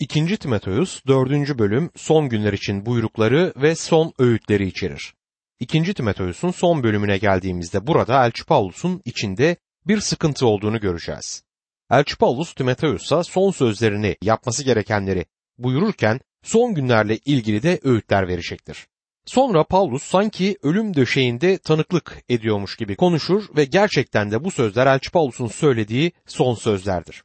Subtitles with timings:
[0.00, 0.36] 2.
[0.36, 1.58] Timoteus 4.
[1.58, 5.14] bölüm son günler için buyrukları ve son öğütleri içerir.
[5.60, 5.94] 2.
[5.94, 9.56] Timoteus'un son bölümüne geldiğimizde burada Elçi Paulus'un içinde
[9.86, 11.42] bir sıkıntı olduğunu göreceğiz.
[11.90, 15.26] Elçi Paulus Timoteus'a son sözlerini yapması gerekenleri
[15.58, 18.86] buyururken son günlerle ilgili de öğütler verecektir.
[19.26, 25.10] Sonra Paulus sanki ölüm döşeğinde tanıklık ediyormuş gibi konuşur ve gerçekten de bu sözler Elçi
[25.10, 27.22] Paulus'un söylediği son sözlerdir.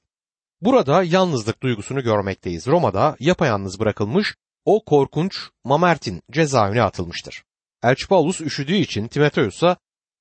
[0.63, 2.67] Burada yalnızlık duygusunu görmekteyiz.
[2.67, 4.35] Roma'da yapayalnız bırakılmış
[4.65, 7.43] o korkunç Mamertin cezaevine atılmıştır.
[7.83, 9.77] Elçi Paulus üşüdüğü için Timoteus'a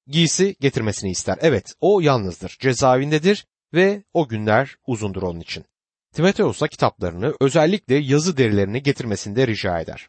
[0.07, 1.39] giysi getirmesini ister.
[1.41, 5.65] Evet o yalnızdır, cezaevindedir ve o günler uzundur onun için.
[6.13, 10.09] Timoteus'a kitaplarını özellikle yazı derilerini getirmesinde rica eder.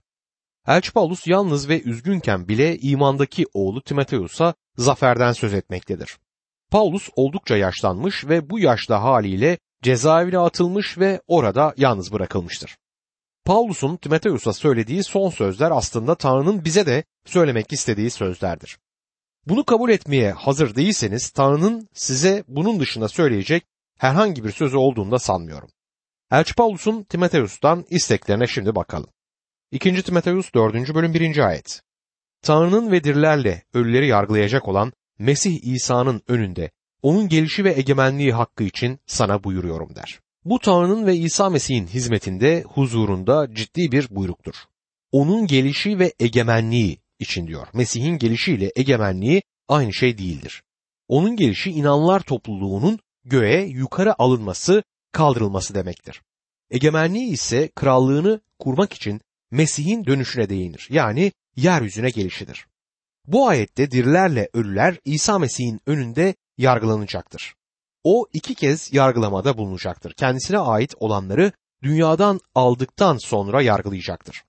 [0.67, 6.17] Elçi Paulus yalnız ve üzgünken bile imandaki oğlu Timoteus'a zaferden söz etmektedir.
[6.71, 12.77] Paulus oldukça yaşlanmış ve bu yaşta haliyle cezaevine atılmış ve orada yalnız bırakılmıştır.
[13.45, 18.79] Paulus'un Timoteus'a söylediği son sözler aslında Tanrı'nın bize de söylemek istediği sözlerdir.
[19.47, 23.63] Bunu kabul etmeye hazır değilseniz Tanrı'nın size bunun dışında söyleyecek
[23.97, 25.69] herhangi bir sözü olduğunu da sanmıyorum.
[26.31, 29.09] Elçi Paulus'un Timoteus'tan isteklerine şimdi bakalım.
[29.71, 30.03] 2.
[30.03, 30.95] Timoteus 4.
[30.95, 31.37] bölüm 1.
[31.37, 31.81] ayet.
[32.41, 36.71] Tanrı'nın ve dirilerle ölüleri yargılayacak olan Mesih İsa'nın önünde
[37.03, 40.19] onun gelişi ve egemenliği hakkı için sana buyuruyorum der.
[40.45, 44.53] Bu Tanrı'nın ve İsa Mesih'in hizmetinde, huzurunda ciddi bir buyruktur.
[45.11, 47.67] Onun gelişi ve egemenliği için diyor.
[47.73, 50.63] Mesih'in gelişiyle egemenliği aynı şey değildir.
[51.07, 56.21] Onun gelişi inanlar topluluğunun göğe yukarı alınması, kaldırılması demektir.
[56.71, 60.87] Egemenliği ise krallığını kurmak için Mesih'in dönüşüne değinir.
[60.89, 62.67] Yani yeryüzüne gelişidir.
[63.27, 67.55] Bu ayette dirilerle ölüler İsa Mesih'in önünde yargılanacaktır.
[68.03, 70.13] O iki kez yargılamada bulunacaktır.
[70.13, 71.51] Kendisine ait olanları
[71.83, 74.43] dünyadan aldıktan sonra yargılayacaktır.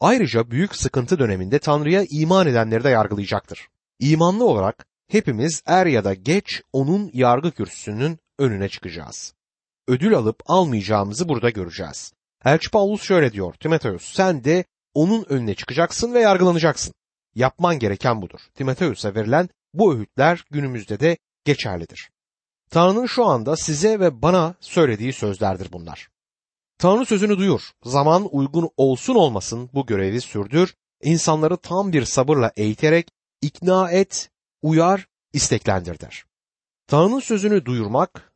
[0.00, 3.68] Ayrıca büyük sıkıntı döneminde Tanrı'ya iman edenleri de yargılayacaktır.
[4.00, 9.34] İmanlı olarak hepimiz er ya da geç onun yargı kürsüsünün önüne çıkacağız.
[9.88, 12.12] Ödül alıp almayacağımızı burada göreceğiz.
[12.44, 14.64] Elçi Paulus şöyle diyor, Timoteus sen de
[14.94, 16.94] onun önüne çıkacaksın ve yargılanacaksın.
[17.34, 18.40] Yapman gereken budur.
[18.54, 22.10] Timoteus'a verilen bu öğütler günümüzde de geçerlidir.
[22.70, 26.08] Tanrı'nın şu anda size ve bana söylediği sözlerdir bunlar.
[26.78, 33.08] Tanrı sözünü duyur, zaman uygun olsun olmasın bu görevi sürdür, insanları tam bir sabırla eğiterek
[33.42, 34.30] ikna et,
[34.62, 36.24] uyar, isteklendir der.
[36.86, 38.32] Tanrı'nın sözünü duyurmak,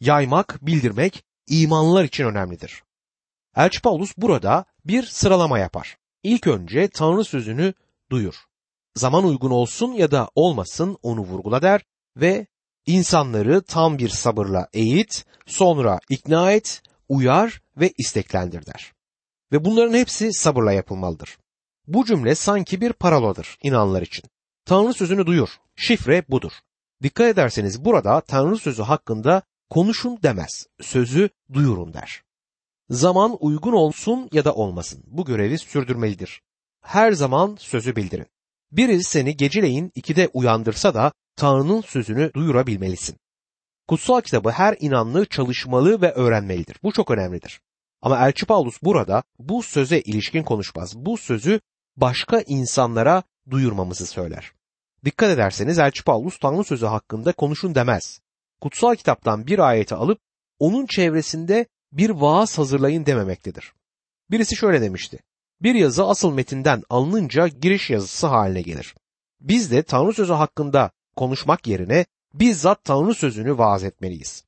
[0.00, 2.82] yaymak, bildirmek imanlılar için önemlidir.
[3.56, 5.96] Elçi Paulus burada bir sıralama yapar.
[6.22, 7.74] İlk önce Tanrı sözünü
[8.10, 8.34] duyur.
[8.96, 11.84] Zaman uygun olsun ya da olmasın onu vurgula der
[12.16, 12.46] ve
[12.86, 18.92] insanları tam bir sabırla eğit, sonra ikna et, uyar ve isteklendir der.
[19.52, 21.38] Ve bunların hepsi sabırla yapılmalıdır.
[21.86, 24.24] Bu cümle sanki bir paroladır inanlar için.
[24.64, 25.48] Tanrı sözünü duyur.
[25.76, 26.52] Şifre budur.
[27.02, 30.66] Dikkat ederseniz burada Tanrı sözü hakkında konuşun demez.
[30.80, 32.22] Sözü duyurun der.
[32.90, 35.02] Zaman uygun olsun ya da olmasın.
[35.06, 36.42] Bu görevi sürdürmelidir.
[36.80, 38.26] Her zaman sözü bildirin.
[38.72, 43.16] Biri seni geceleyin ikide uyandırsa da Tanrı'nın sözünü duyurabilmelisin.
[43.88, 46.76] Kutsal kitabı her inanlı çalışmalı ve öğrenmelidir.
[46.82, 47.60] Bu çok önemlidir.
[48.02, 50.96] Ama Elçi Paulus burada bu söze ilişkin konuşmaz.
[50.96, 51.60] Bu sözü
[51.96, 54.52] başka insanlara duyurmamızı söyler.
[55.04, 58.20] Dikkat ederseniz Elçi Paulus Tanrı sözü hakkında konuşun demez.
[58.60, 60.18] Kutsal kitaptan bir ayeti alıp
[60.58, 63.72] onun çevresinde bir vaaz hazırlayın dememektedir.
[64.30, 65.18] Birisi şöyle demişti.
[65.62, 68.94] Bir yazı asıl metinden alınınca giriş yazısı haline gelir.
[69.40, 74.44] Biz de Tanrı sözü hakkında konuşmak yerine bizzat Tanrı sözünü vaaz etmeliyiz.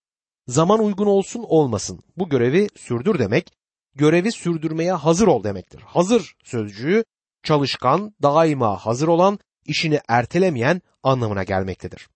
[0.49, 3.53] Zaman uygun olsun olmasın bu görevi sürdür demek,
[3.95, 5.81] görevi sürdürmeye hazır ol demektir.
[5.81, 7.05] Hazır sözcüğü
[7.43, 12.09] çalışkan, daima hazır olan, işini ertelemeyen anlamına gelmektedir.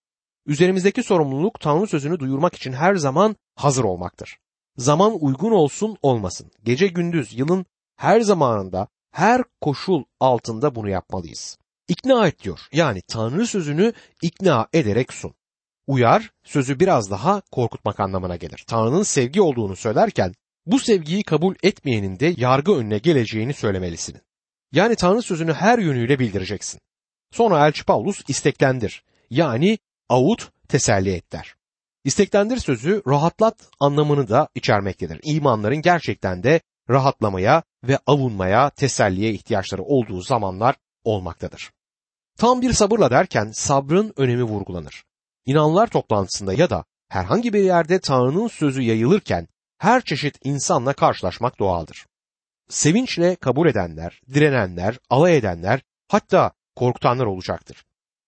[0.46, 4.38] Üzerimizdeki sorumluluk Tanrı sözünü duyurmak için her zaman hazır olmaktır.
[4.76, 6.50] Zaman uygun olsun olmasın.
[6.64, 11.58] Gece gündüz yılın her zamanında her koşul altında bunu yapmalıyız.
[11.91, 12.60] İkna et diyor.
[12.72, 13.92] Yani Tanrı sözünü
[14.22, 15.34] ikna ederek sun.
[15.87, 18.65] Uyar sözü biraz daha korkutmak anlamına gelir.
[18.66, 20.34] Tanrı'nın sevgi olduğunu söylerken
[20.66, 24.21] bu sevgiyi kabul etmeyenin de yargı önüne geleceğini söylemelisin.
[24.72, 26.81] Yani Tanrı sözünü her yönüyle bildireceksin.
[27.33, 29.04] Sonra Elçi Paulus isteklendir.
[29.31, 29.78] Yani
[30.09, 31.54] avut teselli et der.
[32.04, 35.21] İsteklendir sözü rahatlat anlamını da içermektedir.
[35.22, 36.60] İmanların gerçekten de
[36.91, 41.71] rahatlamaya ve avunmaya, teselliye ihtiyaçları olduğu zamanlar olmaktadır.
[42.41, 45.04] Tam bir sabırla derken sabrın önemi vurgulanır.
[45.47, 49.48] İnanlar toplantısında ya da herhangi bir yerde Tanrı'nın sözü yayılırken
[49.78, 52.07] her çeşit insanla karşılaşmak doğaldır.
[52.69, 57.84] Sevinçle kabul edenler, direnenler, alay edenler, hatta korkutanlar olacaktır.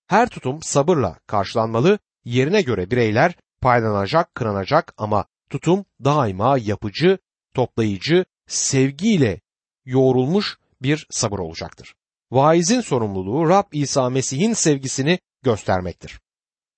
[0.07, 7.19] Her tutum sabırla karşılanmalı, yerine göre bireyler paylanacak, kınanacak ama tutum daima yapıcı,
[7.55, 9.41] toplayıcı, sevgiyle
[9.85, 11.95] yoğrulmuş bir sabır olacaktır.
[12.33, 16.21] Vaizin sorumluluğu Rab İsa Mesih'in sevgisini göstermektir.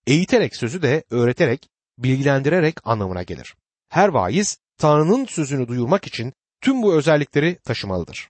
[0.06, 1.68] Eğiterek sözü de öğreterek,
[1.98, 3.54] bilgilendirerek anlamına gelir.
[3.88, 8.28] Her vaiz Tanrı'nın sözünü duyurmak için tüm bu özellikleri taşımalıdır.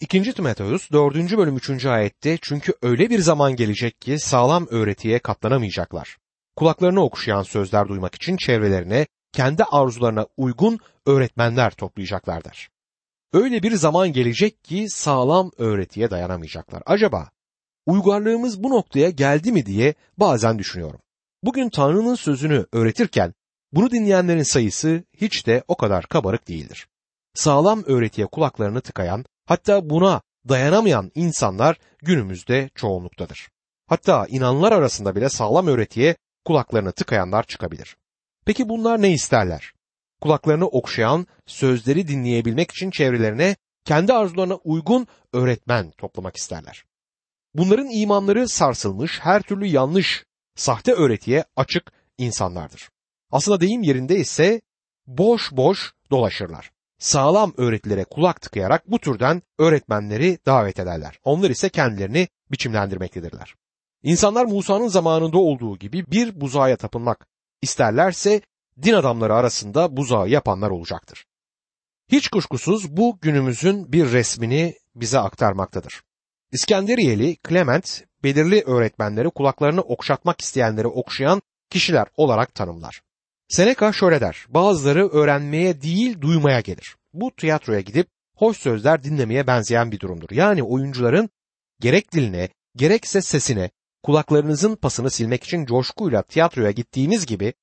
[0.00, 0.32] 2.
[0.34, 1.14] Timoteus 4.
[1.14, 1.86] bölüm 3.
[1.86, 6.16] ayette çünkü öyle bir zaman gelecek ki sağlam öğretiye katlanamayacaklar.
[6.56, 12.68] Kulaklarını okşayan sözler duymak için çevrelerine kendi arzularına uygun öğretmenler toplayacaklardır.
[13.32, 16.82] Öyle bir zaman gelecek ki sağlam öğretiye dayanamayacaklar.
[16.86, 17.30] Acaba
[17.86, 21.00] uygarlığımız bu noktaya geldi mi diye bazen düşünüyorum.
[21.42, 23.34] Bugün Tanrı'nın sözünü öğretirken
[23.72, 26.88] bunu dinleyenlerin sayısı hiç de o kadar kabarık değildir.
[27.34, 33.48] Sağlam öğretiye kulaklarını tıkayan, hatta buna dayanamayan insanlar günümüzde çoğunluktadır.
[33.86, 37.96] Hatta inanlar arasında bile sağlam öğretiye kulaklarını tıkayanlar çıkabilir.
[38.44, 39.72] Peki bunlar ne isterler?
[40.20, 46.84] Kulaklarını okşayan, sözleri dinleyebilmek için çevrelerine kendi arzularına uygun öğretmen toplamak isterler.
[47.54, 50.24] Bunların imanları sarsılmış, her türlü yanlış,
[50.54, 52.90] sahte öğretiye açık insanlardır.
[53.30, 54.60] Aslında deyim yerinde ise
[55.06, 56.70] boş boş dolaşırlar.
[56.98, 61.18] Sağlam öğretilere kulak tıkayarak bu türden öğretmenleri davet ederler.
[61.24, 63.54] Onlar ise kendilerini biçimlendirmektedirler.
[64.02, 67.26] İnsanlar Musa'nın zamanında olduğu gibi bir buzağa tapınmak
[67.62, 68.40] isterlerse
[68.82, 71.24] din adamları arasında buzağı yapanlar olacaktır.
[72.08, 76.02] Hiç kuşkusuz bu günümüzün bir resmini bize aktarmaktadır.
[76.52, 83.02] İskenderiyeli Clement belirli öğretmenleri kulaklarını okşatmak isteyenleri okşayan kişiler olarak tanımlar.
[83.48, 86.96] Seneca şöyle der, bazıları öğrenmeye değil duymaya gelir.
[87.12, 90.28] Bu tiyatroya gidip hoş sözler dinlemeye benzeyen bir durumdur.
[90.30, 91.30] Yani oyuncuların
[91.80, 93.70] gerek diline gerekse sesine
[94.02, 97.54] kulaklarınızın pasını silmek için coşkuyla tiyatroya gittiğimiz gibi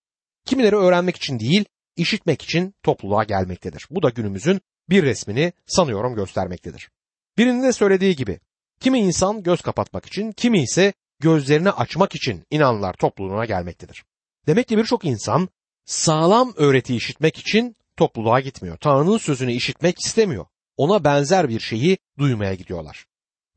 [0.46, 3.88] kimileri öğrenmek için değil işitmek için topluluğa gelmektedir.
[3.90, 6.90] Bu da günümüzün bir resmini sanıyorum göstermektedir.
[7.38, 8.40] Birinin de söylediği gibi
[8.80, 14.04] kimi insan göz kapatmak için kimi ise gözlerini açmak için inanlar topluluğuna gelmektedir.
[14.48, 15.50] Demek ki birçok insan
[15.86, 18.78] sağlam öğreti işitmek için topluluğa gitmiyor.
[18.78, 20.46] Tanrı'nın sözünü işitmek istemiyor.
[20.78, 23.06] Ona benzer bir şeyi duymaya gidiyorlar.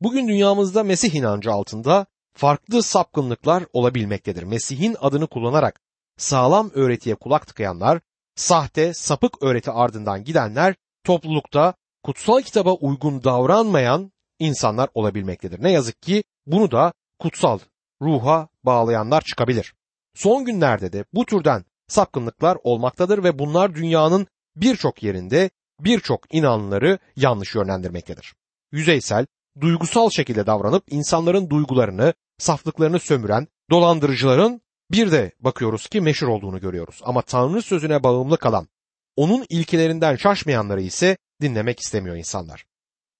[0.01, 4.43] Bugün dünyamızda Mesih inancı altında farklı sapkınlıklar olabilmektedir.
[4.43, 5.81] Mesih'in adını kullanarak
[6.17, 8.01] sağlam öğretiye kulak tıkayanlar,
[8.35, 11.73] sahte, sapık öğreti ardından gidenler toplulukta
[12.03, 15.63] kutsal kitaba uygun davranmayan insanlar olabilmektedir.
[15.63, 17.59] Ne yazık ki bunu da kutsal
[18.01, 19.73] ruha bağlayanlar çıkabilir.
[20.15, 25.49] Son günlerde de bu türden sapkınlıklar olmaktadır ve bunlar dünyanın birçok yerinde
[25.79, 28.33] birçok inanları yanlış yönlendirmektedir.
[28.71, 29.25] Yüzeysel,
[29.61, 34.61] duygusal şekilde davranıp insanların duygularını, saflıklarını sömüren dolandırıcıların
[34.91, 36.99] bir de bakıyoruz ki meşhur olduğunu görüyoruz.
[37.03, 38.67] Ama Tanrı sözüne bağımlı kalan,
[39.15, 42.65] onun ilkelerinden şaşmayanları ise dinlemek istemiyor insanlar.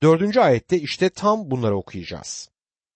[0.03, 2.49] Dördüncü ayette işte tam bunları okuyacağız.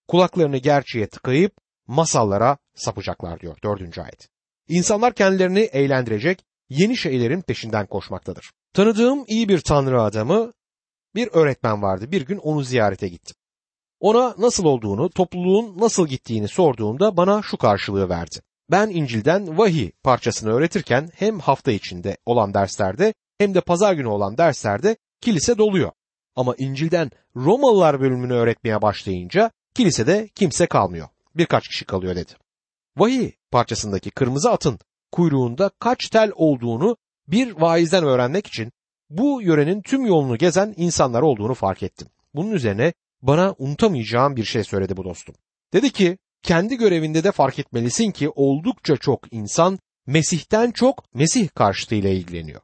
[0.08, 1.54] Kulaklarını gerçeğe tıkayıp
[1.88, 4.30] masallara sapacaklar diyor dördüncü ayet.
[4.68, 8.52] İnsanlar kendilerini eğlendirecek yeni şeylerin peşinden koşmaktadır.
[8.74, 10.54] Tanıdığım iyi bir tanrı adamı
[11.16, 12.12] bir öğretmen vardı.
[12.12, 13.36] Bir gün onu ziyarete gittim.
[14.00, 18.42] Ona nasıl olduğunu, topluluğun nasıl gittiğini sorduğumda bana şu karşılığı verdi.
[18.72, 24.38] Ben İncil'den vahiy parçasını öğretirken hem hafta içinde olan derslerde hem de pazar günü olan
[24.38, 25.92] derslerde kilise doluyor.
[26.36, 31.08] Ama İncil'den Romalılar bölümünü öğretmeye başlayınca kilisede kimse kalmıyor.
[31.36, 32.32] Birkaç kişi kalıyor dedi.
[32.98, 34.80] Vahiy parçasındaki kırmızı atın
[35.12, 36.98] kuyruğunda kaç tel olduğunu
[37.28, 38.72] bir vaizden öğrenmek için
[39.10, 42.08] bu yörenin tüm yolunu gezen insanlar olduğunu fark ettim.
[42.34, 45.36] Bunun üzerine bana unutamayacağım bir şey söyledi bu dostum.
[45.74, 52.10] Dedi ki kendi görevinde de fark etmelisin ki oldukça çok insan Mesih'ten çok Mesih karşıtıyla
[52.10, 52.62] ilgileniyor.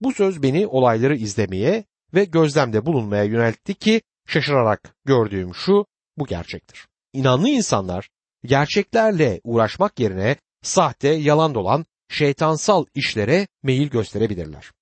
[0.00, 1.84] Bu söz beni olayları izlemeye
[2.14, 5.86] ve gözlemde bulunmaya yöneltti ki şaşırarak gördüğüm şu
[6.16, 6.86] bu gerçektir.
[7.12, 8.08] İnanlı insanlar
[8.44, 14.72] gerçeklerle uğraşmak yerine sahte, yalan dolan, şeytansal işlere meyil gösterebilirler.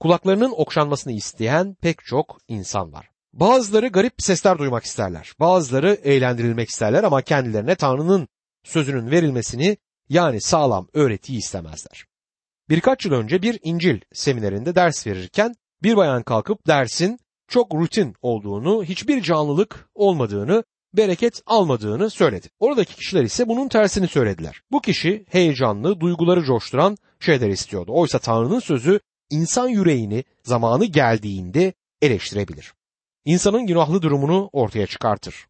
[0.00, 3.09] Kulaklarının okşanmasını isteyen pek çok insan var.
[3.32, 5.32] Bazıları garip sesler duymak isterler.
[5.40, 8.28] Bazıları eğlendirilmek isterler ama kendilerine Tanrı'nın
[8.64, 9.76] sözünün verilmesini
[10.08, 12.04] yani sağlam öğretiyi istemezler.
[12.68, 17.18] Birkaç yıl önce bir İncil seminerinde ders verirken bir bayan kalkıp dersin
[17.48, 20.64] çok rutin olduğunu, hiçbir canlılık olmadığını,
[20.96, 22.48] bereket almadığını söyledi.
[22.58, 24.62] Oradaki kişiler ise bunun tersini söylediler.
[24.70, 27.92] Bu kişi heyecanlı, duyguları coşturan şeyler istiyordu.
[27.94, 31.72] Oysa Tanrı'nın sözü insan yüreğini zamanı geldiğinde
[32.02, 32.72] eleştirebilir.
[33.24, 35.46] İnsanın günahlı durumunu ortaya çıkartır.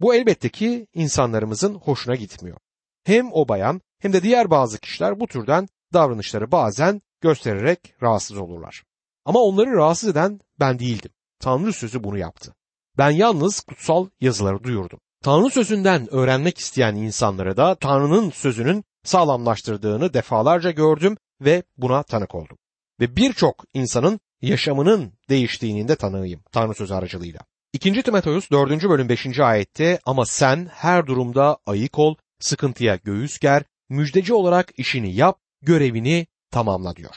[0.00, 2.56] Bu elbette ki insanlarımızın hoşuna gitmiyor.
[3.04, 8.82] Hem o bayan hem de diğer bazı kişiler bu türden davranışları bazen göstererek rahatsız olurlar.
[9.24, 11.10] Ama onları rahatsız eden ben değildim.
[11.40, 12.54] Tanrı sözü bunu yaptı.
[12.98, 15.00] Ben yalnız kutsal yazıları duyurdum.
[15.22, 22.58] Tanrı sözünden öğrenmek isteyen insanları da Tanrı'nın sözünün sağlamlaştırdığını defalarca gördüm ve buna tanık oldum.
[23.00, 27.40] Ve birçok insanın yaşamının değiştiğinin de tanığıyım Tanrı sözü aracılığıyla.
[27.72, 28.02] 2.
[28.02, 28.88] Timoteus 4.
[28.88, 29.40] bölüm 5.
[29.40, 36.26] ayette ama sen her durumda ayık ol, sıkıntıya göğüs ger, müjdeci olarak işini yap, görevini
[36.50, 37.14] tamamla diyor.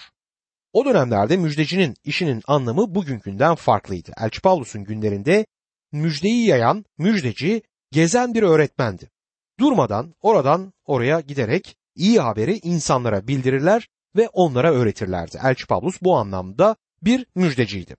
[0.74, 4.12] O dönemlerde müjdecinin işinin anlamı bugünkünden farklıydı.
[4.18, 5.46] Elçi Paulus'un günlerinde
[5.92, 9.10] müjdeyi yayan müjdeci gezen bir öğretmendi.
[9.60, 15.38] Durmadan oradan oraya giderek iyi haberi insanlara bildirirler ve onlara öğretirlerdi.
[15.44, 17.96] Elçi Paulus bu anlamda bir müjdeciydi.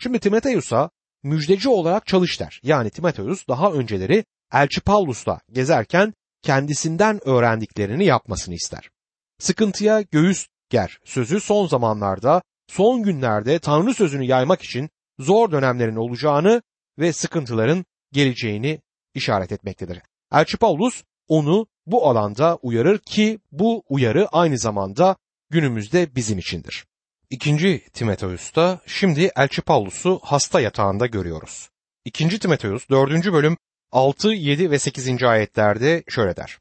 [0.00, 0.90] Şimdi Timoteus'a
[1.22, 2.60] müjdeci olarak çalış der.
[2.62, 8.90] Yani Timoteus daha önceleri Elçi Paulus'la gezerken kendisinden öğrendiklerini yapmasını ister.
[9.38, 16.62] Sıkıntıya göğüs ger sözü son zamanlarda, son günlerde Tanrı sözünü yaymak için zor dönemlerin olacağını
[16.98, 18.80] ve sıkıntıların geleceğini
[19.14, 20.02] işaret etmektedir.
[20.32, 25.16] Elçi Paulus onu bu alanda uyarır ki bu uyarı aynı zamanda
[25.50, 26.84] günümüzde bizim içindir.
[27.32, 31.70] İkinci Timoteus'ta şimdi Elçi Paulus'u hasta yatağında görüyoruz.
[32.04, 33.32] İkinci Timoteus 4.
[33.32, 33.56] bölüm
[33.92, 35.22] 6, 7 ve 8.
[35.22, 36.58] ayetlerde şöyle der.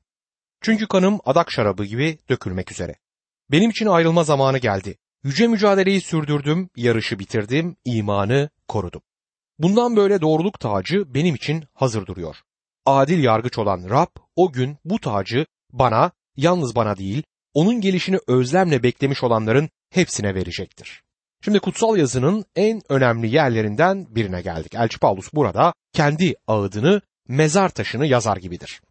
[0.62, 2.96] Çünkü kanım adak şarabı gibi dökülmek üzere.
[3.52, 4.98] Benim için ayrılma zamanı geldi.
[5.24, 9.02] Yüce mücadeleyi sürdürdüm, yarışı bitirdim, imanı korudum.
[9.60, 12.36] Bundan böyle doğruluk tacı benim için hazır duruyor.
[12.86, 17.24] Adil yargıç olan Rab o gün bu tacı bana, yalnız bana değil,
[17.54, 21.04] onun gelişini özlemle beklemiş olanların hepsine verecektir.
[21.44, 24.76] Şimdi kutsal yazının en önemli yerlerinden birine geldik.
[24.76, 28.82] Elçi Paulus burada kendi ağıdını, mezar taşını yazar gibidir.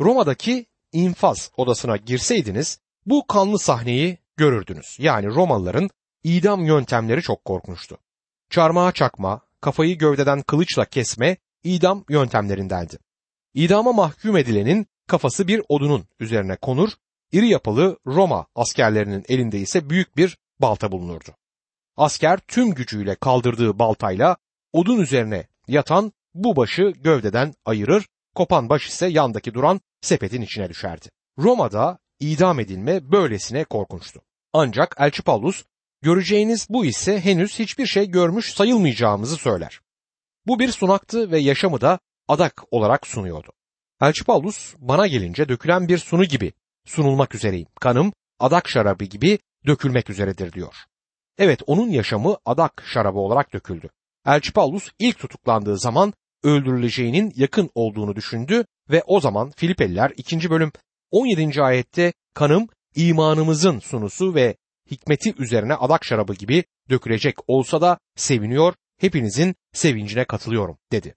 [0.00, 4.96] Roma'daki infaz odasına girseydiniz bu kanlı sahneyi görürdünüz.
[4.98, 5.90] Yani Romalıların
[6.24, 7.98] idam yöntemleri çok korkunçtu.
[8.50, 12.98] Çarmıha çakma, kafayı gövdeden kılıçla kesme idam yöntemlerindendi.
[13.54, 16.90] İdama mahkum edilenin kafası bir odunun üzerine konur,
[17.32, 21.30] iri yapılı Roma askerlerinin elinde ise büyük bir balta bulunurdu.
[21.96, 24.36] Asker tüm gücüyle kaldırdığı baltayla
[24.72, 31.06] odun üzerine yatan bu başı gövdeden ayırır, kopan baş ise yandaki duran sepetin içine düşerdi.
[31.38, 34.22] Roma'da idam edilme böylesine korkunçtu.
[34.52, 35.64] Ancak Elçi Paulus
[36.02, 39.80] göreceğiniz bu ise henüz hiçbir şey görmüş sayılmayacağımızı söyler.
[40.46, 41.98] Bu bir sunaktı ve yaşamı da
[42.28, 43.52] adak olarak sunuyordu.
[44.00, 46.52] Elçi Paulus bana gelince dökülen bir sunu gibi
[46.86, 47.68] sunulmak üzereyim.
[47.80, 50.74] Kanım adak şarabı gibi dökülmek üzeredir diyor.
[51.38, 53.90] Evet onun yaşamı adak şarabı olarak döküldü.
[54.26, 56.12] Elçi Paulus ilk tutuklandığı zaman
[56.42, 60.50] öldürüleceğinin yakın olduğunu düşündü ve o zaman Filipeliler 2.
[60.50, 60.72] bölüm
[61.10, 61.62] 17.
[61.62, 64.56] ayette kanım imanımızın sunusu ve
[64.90, 71.14] hikmeti üzerine adak şarabı gibi dökülecek olsa da seviniyor, hepinizin sevincine katılıyorum dedi.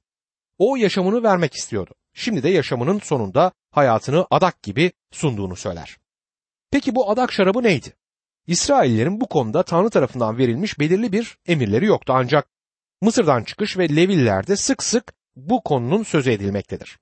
[0.57, 1.93] O yaşamını vermek istiyordu.
[2.17, 5.97] Şimdi de yaşamının sonunda hayatını adak gibi sunduğunu söyler.
[6.71, 7.93] Peki bu adak şarabı neydi?
[8.47, 12.47] İsraillerin bu konuda Tanrı tarafından verilmiş belirli bir emirleri yoktu ancak
[13.01, 16.99] Mısır'dan çıkış ve Levillerde sık sık bu konunun sözü edilmektedir.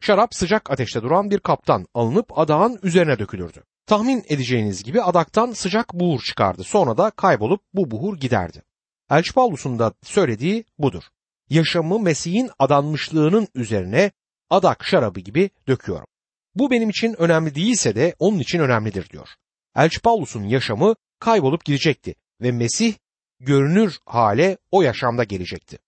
[0.00, 3.64] Şarap sıcak ateşte duran bir kaptan alınıp adağın üzerine dökülürdü.
[3.86, 6.64] Tahmin edeceğiniz gibi adaktan sıcak buhur çıkardı.
[6.64, 8.62] Sonra da kaybolup bu buhur giderdi.
[9.10, 11.02] Elçi Paulus'un da söylediği budur.
[11.50, 14.10] Yaşamı Mesih'in adanmışlığının üzerine
[14.54, 16.06] adak şarabı gibi döküyorum.
[16.54, 19.28] Bu benim için önemli değilse de onun için önemlidir diyor.
[19.76, 22.94] Elçi Paulus'un yaşamı kaybolup gidecekti ve Mesih
[23.40, 25.78] görünür hale o yaşamda gelecekti.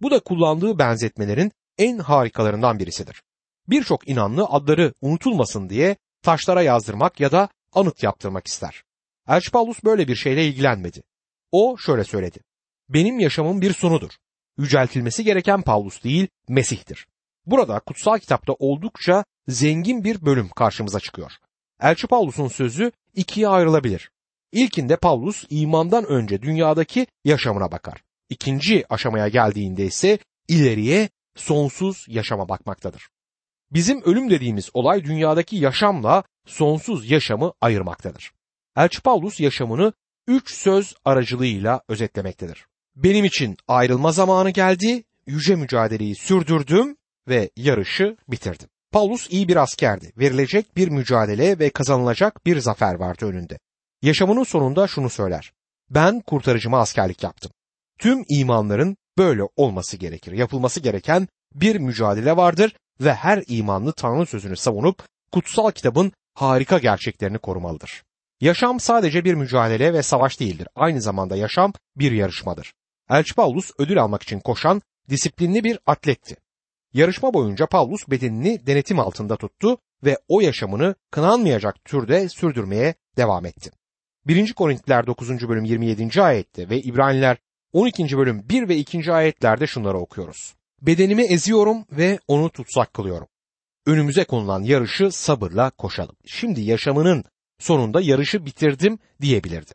[0.00, 3.22] Bu da kullandığı benzetmelerin en harikalarından birisidir.
[3.68, 8.82] Birçok inanlı adları unutulmasın diye taşlara yazdırmak ya da anıt yaptırmak ister.
[9.28, 11.02] Elçi Paulus böyle bir şeyle ilgilenmedi.
[11.52, 12.38] O şöyle söyledi.
[12.88, 14.10] Benim yaşamım bir sunudur.
[14.58, 17.06] Yüceltilmesi gereken Paulus değil, Mesih'tir.
[17.50, 21.32] Burada kutsal kitapta oldukça zengin bir bölüm karşımıza çıkıyor.
[21.80, 24.10] Elçi Paulus'un sözü ikiye ayrılabilir.
[24.52, 28.02] İlkinde Paulus imandan önce dünyadaki yaşamına bakar.
[28.30, 33.08] İkinci aşamaya geldiğinde ise ileriye sonsuz yaşama bakmaktadır.
[33.70, 38.32] Bizim ölüm dediğimiz olay dünyadaki yaşamla sonsuz yaşamı ayırmaktadır.
[38.76, 39.92] Elçi Paulus yaşamını
[40.26, 42.66] üç söz aracılığıyla özetlemektedir.
[42.96, 46.96] Benim için ayrılma zamanı geldi, yüce mücadeleyi sürdürdüm
[47.28, 48.68] ve yarışı bitirdim.
[48.92, 50.12] Paulus iyi bir askerdi.
[50.18, 53.58] Verilecek bir mücadele ve kazanılacak bir zafer vardı önünde.
[54.02, 55.52] Yaşamının sonunda şunu söyler.
[55.90, 57.52] Ben kurtarıcıma askerlik yaptım.
[57.98, 60.32] Tüm imanların böyle olması gerekir.
[60.32, 67.38] Yapılması gereken bir mücadele vardır ve her imanlı Tanrı sözünü savunup kutsal kitabın harika gerçeklerini
[67.38, 68.02] korumalıdır.
[68.40, 70.68] Yaşam sadece bir mücadele ve savaş değildir.
[70.74, 72.72] Aynı zamanda yaşam bir yarışmadır.
[73.10, 76.36] Elçi Paulus ödül almak için koşan disiplinli bir atletti.
[76.98, 83.70] Yarışma boyunca Paulus bedenini denetim altında tuttu ve o yaşamını kınanmayacak türde sürdürmeye devam etti.
[84.26, 84.52] 1.
[84.52, 85.48] Korintiler 9.
[85.48, 86.22] bölüm 27.
[86.22, 87.36] ayette ve İbraniler
[87.72, 88.18] 12.
[88.18, 89.12] bölüm 1 ve 2.
[89.12, 90.54] ayetlerde şunları okuyoruz.
[90.82, 93.28] Bedenimi eziyorum ve onu tutsak kılıyorum.
[93.86, 96.16] Önümüze konulan yarışı sabırla koşalım.
[96.26, 97.24] Şimdi yaşamının
[97.58, 99.72] sonunda yarışı bitirdim diyebilirdi.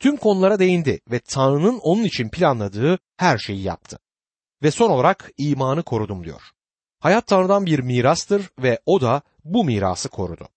[0.00, 3.98] Tüm konulara değindi ve Tanrı'nın onun için planladığı her şeyi yaptı.
[4.62, 6.42] Ve son olarak imanı korudum diyor.
[7.00, 10.48] Hayat Tanrı'dan bir mirastır ve o da bu mirası korudu.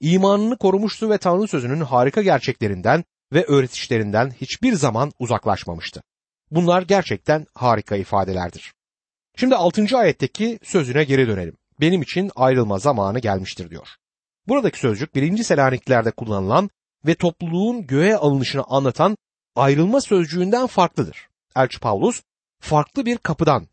[0.00, 6.02] İmanını korumuştu ve Tanrı sözünün harika gerçeklerinden ve öğretişlerinden hiçbir zaman uzaklaşmamıştı.
[6.50, 8.74] Bunlar gerçekten harika ifadelerdir.
[9.36, 9.98] Şimdi 6.
[9.98, 11.56] ayetteki sözüne geri dönelim.
[11.80, 13.88] Benim için ayrılma zamanı gelmiştir diyor.
[14.48, 15.42] Buradaki sözcük 1.
[15.42, 16.70] Selaniklerde kullanılan
[17.06, 19.16] ve topluluğun göğe alınışını anlatan
[19.56, 21.28] ayrılma sözcüğünden farklıdır.
[21.56, 22.22] Elçi Paulus
[22.64, 23.68] farklı bir kapıdan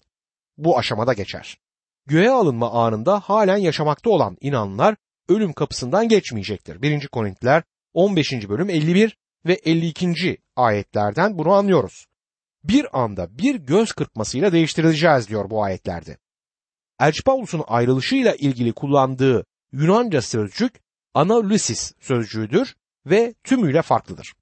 [0.58, 1.58] bu aşamada geçer.
[2.06, 4.96] Göğe alınma anında halen yaşamakta olan inanlılar
[5.28, 6.82] ölüm kapısından geçmeyecektir.
[6.82, 7.08] 1.
[7.08, 8.50] Korintiler 15.
[8.50, 10.38] bölüm 51 ve 52.
[10.56, 12.06] ayetlerden bunu anlıyoruz.
[12.64, 16.18] Bir anda bir göz kırpmasıyla değiştirileceğiz diyor bu ayetlerde.
[17.00, 20.82] Elçi Paulus'un ayrılışıyla ilgili kullandığı Yunanca sözcük
[21.14, 24.34] analysis sözcüğüdür ve tümüyle farklıdır.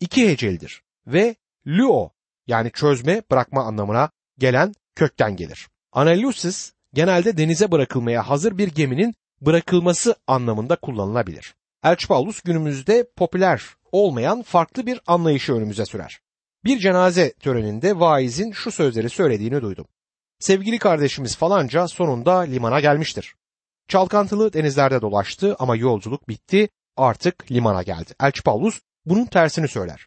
[0.00, 2.17] İki hecelidir ve luo
[2.48, 5.68] yani çözme, bırakma anlamına gelen kökten gelir.
[5.92, 11.54] Analysis genelde denize bırakılmaya hazır bir geminin bırakılması anlamında kullanılabilir.
[11.84, 13.62] Elçi Paulus günümüzde popüler
[13.92, 16.20] olmayan farklı bir anlayışı önümüze sürer.
[16.64, 19.86] Bir cenaze töreninde vaizin şu sözleri söylediğini duydum.
[20.38, 23.34] Sevgili kardeşimiz falanca sonunda limana gelmiştir.
[23.88, 28.14] Çalkantılı denizlerde dolaştı ama yolculuk bitti artık limana geldi.
[28.20, 30.06] Elçi Paulus bunun tersini söyler.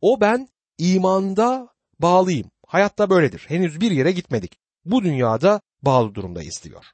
[0.00, 0.48] O ben
[0.78, 1.68] imanda
[2.00, 2.50] bağlıyım.
[2.66, 3.44] Hayatta böyledir.
[3.48, 4.58] Henüz bir yere gitmedik.
[4.84, 6.84] Bu dünyada bağlı durumdayız diyor.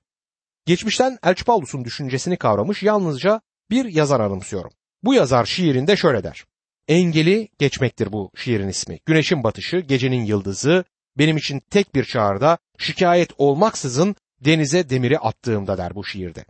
[0.66, 3.40] Geçmişten Elçi Paulus'un düşüncesini kavramış yalnızca
[3.70, 4.70] bir yazar anımsıyorum.
[5.02, 6.44] Bu yazar şiirinde şöyle der.
[6.88, 8.98] Engeli geçmektir bu şiirin ismi.
[9.06, 10.84] Güneşin batışı, gecenin yıldızı,
[11.18, 16.44] benim için tek bir çağrıda şikayet olmaksızın denize demiri attığımda der bu şiirde.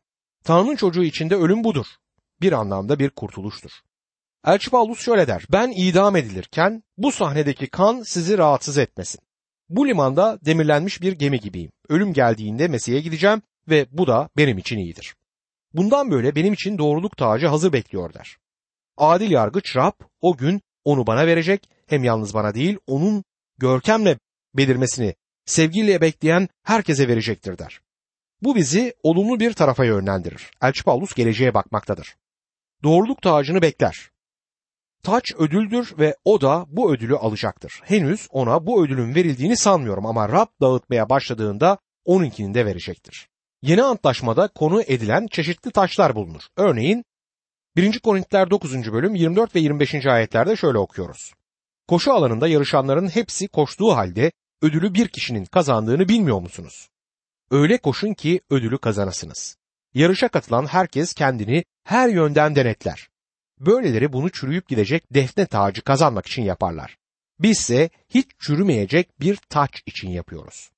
[0.44, 1.86] Tanrı'nın çocuğu içinde ölüm budur.
[2.40, 3.70] Bir anlamda bir kurtuluştur.
[4.44, 5.44] Elçi Paulus şöyle der.
[5.52, 9.20] Ben idam edilirken bu sahnedeki kan sizi rahatsız etmesin.
[9.68, 11.72] Bu limanda demirlenmiş bir gemi gibiyim.
[11.88, 15.14] Ölüm geldiğinde Mesih'e gideceğim ve bu da benim için iyidir.
[15.72, 18.36] Bundan böyle benim için doğruluk tacı hazır bekliyor der.
[18.96, 23.24] Adil yargıç Rab o gün onu bana verecek hem yalnız bana değil onun
[23.58, 24.18] görkemle
[24.54, 25.14] belirmesini
[25.46, 27.80] sevgiyle bekleyen herkese verecektir der.
[28.42, 30.50] Bu bizi olumlu bir tarafa yönlendirir.
[30.62, 32.16] Elçi Paulus geleceğe bakmaktadır.
[32.82, 34.10] Doğruluk tacını bekler.
[35.04, 37.80] Taç ödüldür ve o da bu ödülü alacaktır.
[37.84, 43.28] Henüz ona bu ödülün verildiğini sanmıyorum ama Rab dağıtmaya başladığında onunkini de verecektir.
[43.62, 46.42] Yeni antlaşmada konu edilen çeşitli taşlar bulunur.
[46.56, 47.04] Örneğin
[47.76, 47.98] 1.
[47.98, 48.92] Korintiler 9.
[48.92, 50.06] bölüm 24 ve 25.
[50.06, 51.32] ayetlerde şöyle okuyoruz.
[51.88, 56.88] Koşu alanında yarışanların hepsi koştuğu halde ödülü bir kişinin kazandığını bilmiyor musunuz?
[57.50, 59.56] Öyle koşun ki ödülü kazanasınız.
[59.94, 63.08] Yarışa katılan herkes kendini her yönden denetler.
[63.60, 66.96] Böyleleri bunu çürüyüp gidecek defne tacı kazanmak için yaparlar.
[67.40, 70.70] Bizse hiç çürümeyecek bir taç için yapıyoruz.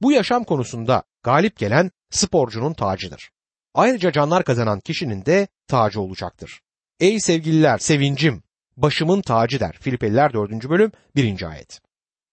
[0.00, 3.30] Bu yaşam konusunda galip gelen sporcunun tacıdır.
[3.74, 6.60] Ayrıca canlar kazanan kişinin de tacı olacaktır.
[7.00, 8.42] Ey sevgililer sevincim,
[8.76, 9.76] başımın tacı der.
[9.80, 10.70] Filipeliler 4.
[10.70, 11.42] bölüm 1.
[11.50, 11.80] ayet.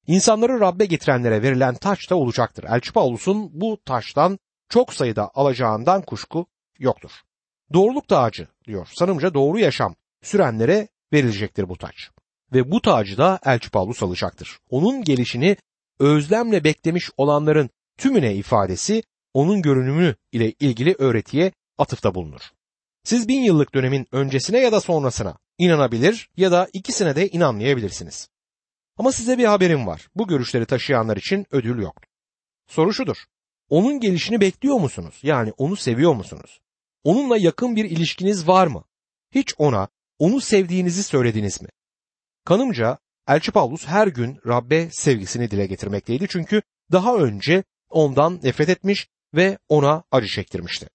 [0.07, 2.63] İnsanları Rabbe getirenlere verilen taç da olacaktır.
[2.63, 6.45] Elçi Paulus'un bu taştan çok sayıda alacağından kuşku
[6.79, 7.11] yoktur.
[7.73, 8.87] Doğruluk tacı diyor.
[8.93, 12.09] Sanımca doğru yaşam sürenlere verilecektir bu taç.
[12.53, 14.59] Ve bu tacı da Elçi Paulus alacaktır.
[14.69, 15.57] Onun gelişini
[15.99, 19.03] özlemle beklemiş olanların tümüne ifadesi
[19.33, 22.41] onun görünümü ile ilgili öğretiye atıfta bulunur.
[23.03, 28.29] Siz bin yıllık dönemin öncesine ya da sonrasına inanabilir ya da ikisine de inanmayabilirsiniz.
[28.97, 30.07] Ama size bir haberim var.
[30.15, 32.01] Bu görüşleri taşıyanlar için ödül yok.
[32.67, 33.17] Soru şudur.
[33.69, 35.19] Onun gelişini bekliyor musunuz?
[35.23, 36.59] Yani onu seviyor musunuz?
[37.03, 38.83] Onunla yakın bir ilişkiniz var mı?
[39.31, 39.87] Hiç ona
[40.19, 41.69] onu sevdiğinizi söylediniz mi?
[42.45, 49.07] Kanımca Elçi Paulus her gün Rabbe sevgisini dile getirmekteydi çünkü daha önce ondan nefret etmiş
[49.35, 50.89] ve ona acı çektirmişti.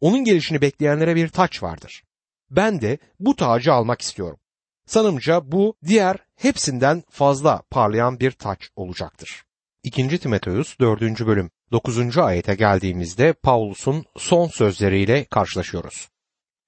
[0.00, 2.02] Onun gelişini bekleyenlere bir taç vardır.
[2.50, 4.38] Ben de bu tacı almak istiyorum.
[4.86, 9.44] Sanımca bu diğer hepsinden fazla parlayan bir taç olacaktır.
[9.82, 10.18] 2.
[10.18, 11.02] Timoteus 4.
[11.26, 12.18] bölüm 9.
[12.18, 16.08] ayete geldiğimizde Paulus'un son sözleriyle karşılaşıyoruz.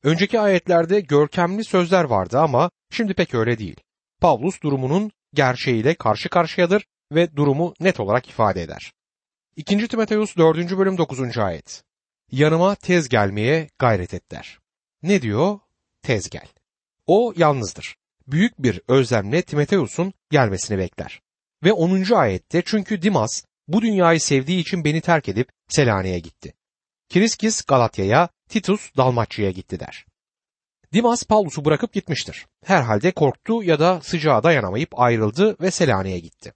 [0.03, 3.77] Önceki ayetlerde görkemli sözler vardı ama şimdi pek öyle değil.
[4.21, 8.93] Pavlus durumunun gerçeğiyle karşı karşıyadır ve durumu net olarak ifade eder.
[9.57, 9.89] 2.
[9.89, 10.79] Timoteus 4.
[10.79, 11.39] bölüm 9.
[11.39, 11.83] ayet.
[12.31, 14.59] Yanıma tez gelmeye gayret et der.
[15.03, 15.59] Ne diyor?
[16.03, 16.49] Tez gel.
[17.07, 17.97] O yalnızdır.
[18.27, 21.21] Büyük bir özlemle Timoteus'un gelmesini bekler.
[21.65, 22.13] Ve 10.
[22.15, 26.55] ayette çünkü Dimas bu dünyayı sevdiği için beni terk edip Selanik'e gitti.
[27.09, 30.07] Kiriskis Galatya'ya, Titus Dalmaçya'ya gitti der.
[30.93, 32.47] Dimas Paulus'u bırakıp gitmiştir.
[32.65, 36.53] Herhalde korktu ya da sıcağa dayanamayıp ayrıldı ve Selanik'e gitti.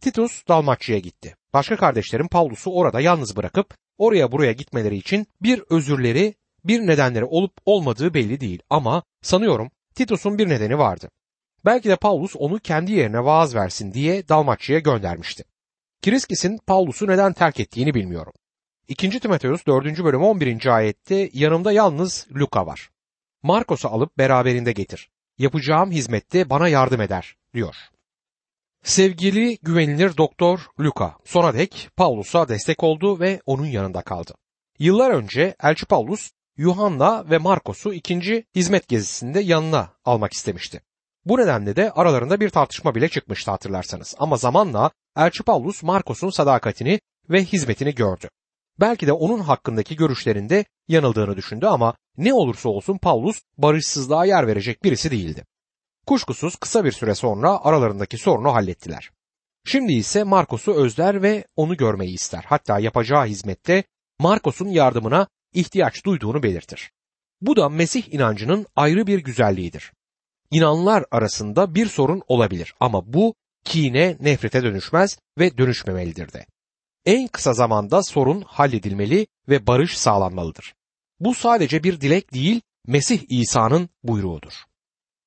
[0.00, 1.36] Titus Dalmaçya'ya gitti.
[1.52, 7.52] Başka kardeşlerim Paulus'u orada yalnız bırakıp oraya buraya gitmeleri için bir özürleri, bir nedenleri olup
[7.66, 11.10] olmadığı belli değil ama sanıyorum Titus'un bir nedeni vardı.
[11.64, 15.44] Belki de Paulus onu kendi yerine vaaz versin diye Dalmaçya'ya göndermişti.
[16.04, 18.32] Kiriskis'in Paulus'u neden terk ettiğini bilmiyorum.
[18.88, 19.20] 2.
[19.20, 20.04] Timoteus 4.
[20.04, 20.66] bölüm 11.
[20.66, 22.90] ayette yanımda yalnız Luka var.
[23.42, 25.10] Markos'u alıp beraberinde getir.
[25.38, 27.76] Yapacağım hizmette bana yardım eder diyor.
[28.82, 34.34] Sevgili güvenilir doktor Luka sona dek Paulus'a destek oldu ve onun yanında kaldı.
[34.78, 40.80] Yıllar önce Elçi Paulus Yuhanna ve Markos'u ikinci hizmet gezisinde yanına almak istemişti.
[41.26, 44.14] Bu nedenle de aralarında bir tartışma bile çıkmıştı hatırlarsanız.
[44.18, 48.28] Ama zamanla Elçi Paulus Markos'un sadakatini ve hizmetini gördü.
[48.80, 54.84] Belki de onun hakkındaki görüşlerinde yanıldığını düşündü ama ne olursa olsun Paulus barışsızlığa yer verecek
[54.84, 55.44] birisi değildi.
[56.06, 59.10] Kuşkusuz kısa bir süre sonra aralarındaki sorunu hallettiler.
[59.66, 62.44] Şimdi ise Markos'u özler ve onu görmeyi ister.
[62.46, 63.84] Hatta yapacağı hizmette
[64.18, 66.90] Markos'un yardımına ihtiyaç duyduğunu belirtir.
[67.40, 69.92] Bu da Mesih inancının ayrı bir güzelliğidir.
[70.54, 76.46] İnanlar arasında bir sorun olabilir ama bu kine, nefrete dönüşmez ve dönüşmemelidir de.
[77.06, 80.74] En kısa zamanda sorun halledilmeli ve barış sağlanmalıdır.
[81.20, 84.52] Bu sadece bir dilek değil, Mesih İsa'nın buyruğudur.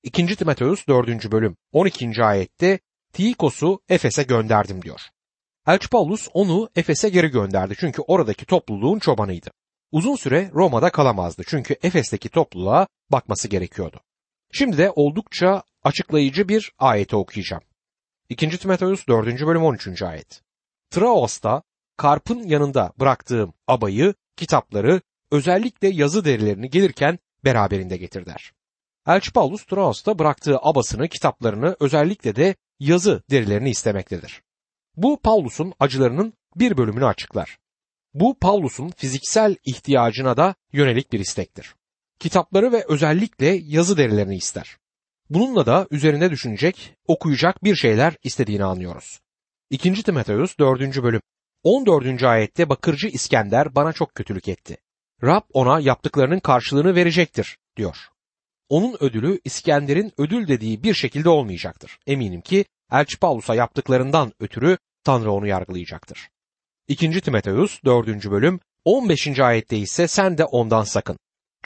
[0.03, 0.35] 2.
[0.35, 1.31] Timoteus 4.
[1.31, 2.23] bölüm 12.
[2.23, 2.79] ayette
[3.13, 5.01] Tikos'u Efes'e gönderdim diyor.
[5.67, 9.51] Elçi Paulus onu Efes'e geri gönderdi çünkü oradaki topluluğun çobanıydı.
[9.91, 14.01] Uzun süre Roma'da kalamazdı çünkü Efes'teki topluluğa bakması gerekiyordu.
[14.51, 17.63] Şimdi de oldukça açıklayıcı bir ayeti okuyacağım.
[18.29, 18.49] 2.
[18.49, 19.27] Timoteus 4.
[19.45, 20.01] bölüm 13.
[20.01, 20.41] ayet.
[20.89, 21.63] Traos'ta
[21.97, 28.53] Karp'ın yanında bıraktığım abayı, kitapları, özellikle yazı derilerini gelirken beraberinde getir der.
[29.07, 34.41] Elçi Paulus Traos'ta bıraktığı abasını, kitaplarını, özellikle de yazı derilerini istemektedir.
[34.95, 37.57] Bu Paulus'un acılarının bir bölümünü açıklar.
[38.13, 41.75] Bu Paulus'un fiziksel ihtiyacına da yönelik bir istektir.
[42.19, 44.77] Kitapları ve özellikle yazı derilerini ister.
[45.29, 49.19] Bununla da üzerine düşünecek, okuyacak bir şeyler istediğini anlıyoruz.
[49.69, 50.03] 2.
[50.03, 51.03] Timoteus 4.
[51.03, 51.21] bölüm
[51.63, 52.23] 14.
[52.23, 54.77] ayette bakırcı İskender bana çok kötülük etti.
[55.23, 57.97] Rab ona yaptıklarının karşılığını verecektir diyor.
[58.69, 61.99] Onun ödülü İskender'in ödül dediği bir şekilde olmayacaktır.
[62.07, 66.29] Eminim ki Elçi Paulus'a yaptıklarından ötürü Tanrı onu yargılayacaktır.
[66.87, 67.21] 2.
[67.21, 68.07] Timoteus 4.
[68.31, 69.39] bölüm 15.
[69.39, 71.17] ayette ise sen de ondan sakın.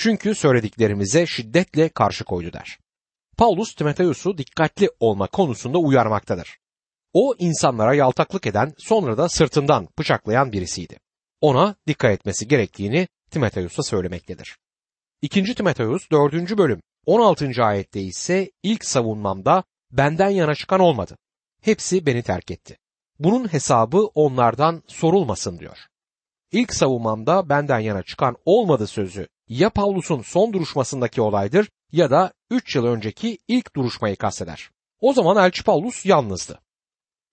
[0.04, 2.80] Çünkü söylediklerimize şiddetle karşı koydu der.
[3.38, 6.58] Paulus Timoteus'u dikkatli olma konusunda uyarmaktadır.
[7.14, 11.00] O insanlara yaltaklık eden sonra da sırtından bıçaklayan birisiydi.
[11.42, 14.58] Ona dikkat etmesi gerektiğini Timoteus'a söylemektedir.
[15.22, 15.56] 2.
[15.56, 16.58] Timoteus 4.
[16.58, 17.64] bölüm 16.
[17.64, 21.18] ayette ise ilk savunmamda benden yana çıkan olmadı.
[21.62, 22.78] Hepsi beni terk etti.
[23.20, 25.78] Bunun hesabı onlardan sorulmasın diyor.
[26.52, 32.76] İlk savunmamda benden yana çıkan olmadı sözü ya Pavlus'un son duruşmasındaki olaydır ya da 3
[32.76, 34.70] yıl önceki ilk duruşmayı kasteder.
[35.00, 36.60] O zaman Elçi Paulus yalnızdı.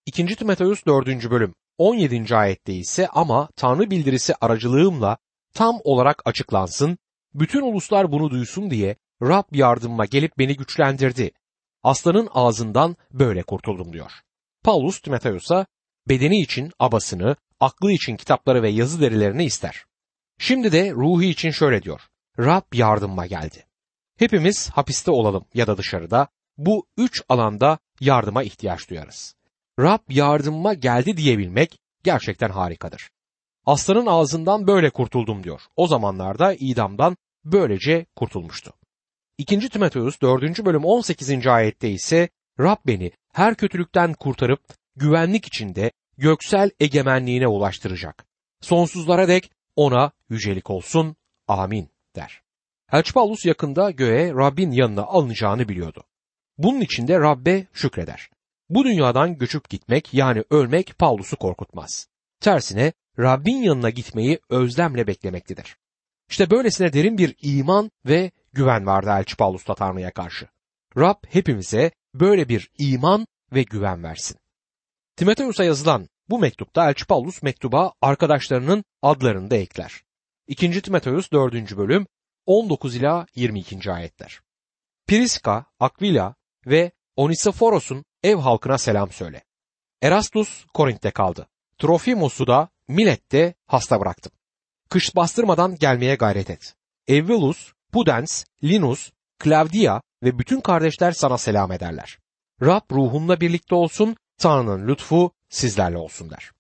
[0.07, 0.26] 2.
[0.26, 1.07] Timoteus 4.
[1.31, 2.37] bölüm 17.
[2.37, 5.18] ayette ise ama Tanrı bildirisi aracılığımla
[5.54, 6.98] tam olarak açıklansın,
[7.35, 11.31] bütün uluslar bunu duysun diye Rab yardımıma gelip beni güçlendirdi.
[11.83, 14.12] Aslanın ağzından böyle kurtuldum diyor.
[14.64, 15.66] Paulus Timoteus'a
[16.09, 19.88] bedeni için abasını, aklı için kitapları ve yazı derilerini ister.
[20.38, 22.08] Şimdi de ruhu için şöyle diyor.
[22.38, 23.64] Rab yardımıma geldi.
[24.18, 29.35] Hepimiz hapiste olalım ya da dışarıda bu üç alanda yardıma ihtiyaç duyarız.
[29.81, 33.11] Rab yardımıma geldi diyebilmek gerçekten harikadır.
[33.66, 35.61] Aslanın ağzından böyle kurtuldum diyor.
[35.77, 38.72] O zamanlarda idamdan böylece kurtulmuştu.
[39.38, 39.68] 2.
[39.68, 40.64] Timoteus 4.
[40.64, 41.46] bölüm 18.
[41.46, 42.29] ayette ise
[42.61, 44.61] Rab beni her kötülükten kurtarıp
[44.96, 48.27] güvenlik içinde göksel egemenliğine ulaştıracak.
[48.61, 51.16] Sonsuzlara dek ona yücelik olsun.
[51.48, 52.42] Amin der.
[52.92, 56.04] Elçi Paulus yakında göğe Rabbin yanına alınacağını biliyordu.
[56.59, 58.31] Bunun için de Rabbe şükreder.
[58.68, 62.09] Bu dünyadan göçüp gitmek yani ölmek Pavlus'u korkutmaz.
[62.40, 65.76] Tersine Rabbin yanına gitmeyi özlemle beklemektedir.
[66.31, 70.48] İşte böylesine derin bir iman ve güven vardı Elçi Pavlus'ta Tanrı'ya karşı.
[70.96, 74.37] Rab hepimize böyle bir iman ve güven versin.
[75.16, 80.02] Timoteus'a yazılan bu mektupta Elçi Paulus mektuba arkadaşlarının adlarını da ekler.
[80.49, 80.83] 2.
[80.83, 81.77] Timoteus 4.
[81.77, 82.07] bölüm
[82.47, 83.93] 19 ila 22.
[83.93, 84.41] ayetler.
[85.07, 86.35] Priska, Aquila
[86.67, 89.45] ve Onisiforos'un ev halkına selam söyle.
[90.03, 91.47] Erastus Korint'te kaldı.
[91.79, 94.33] Trofimos'u da Milet'te hasta bıraktım.
[94.91, 96.75] Kış bastırmadan gelmeye gayret et.
[97.09, 99.11] Evvelus, Pudens, Linus,
[99.45, 102.19] Claudia ve bütün kardeşler sana selam ederler.
[102.63, 106.51] Rab ruhumla birlikte olsun, Tanrı'nın lütfu sizlerle olsun der.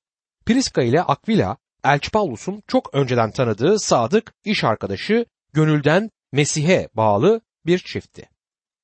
[0.46, 7.78] Priska ile Aquila, Elçi Paulus'un çok önceden tanıdığı sadık iş arkadaşı, gönülden Mesih'e bağlı bir
[7.78, 8.28] çiftti.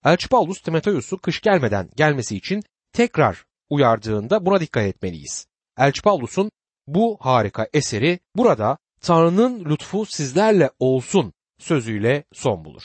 [0.05, 5.47] Elçi Paulus Timoteus'u kış gelmeden gelmesi için tekrar uyardığında buna dikkat etmeliyiz.
[5.79, 6.51] Elçi Paulus'un
[6.87, 12.83] bu harika eseri burada Tanrı'nın lütfu sizlerle olsun sözüyle son bulur.